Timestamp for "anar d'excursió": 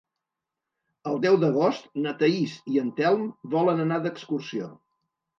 3.85-4.71